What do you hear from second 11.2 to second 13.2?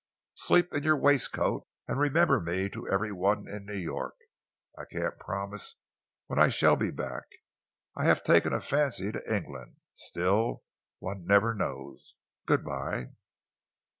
never knows. Good by."